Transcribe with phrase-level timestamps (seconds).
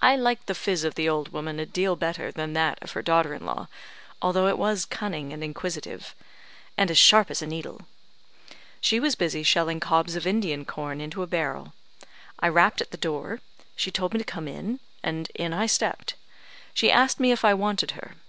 [0.00, 3.02] I liked the phiz of the old woman a deal better than that of her
[3.02, 3.66] daughter in law,
[4.22, 6.14] although it was cunning and inquisitive,
[6.78, 7.88] and as sharp as a needle.
[8.80, 11.72] She was busy shelling cobs of Indian corn into a barrel.
[12.38, 13.40] I rapped at the door.
[13.74, 16.14] She told me to come in, and in I stepped.
[16.72, 18.14] She asked me if I wanted her.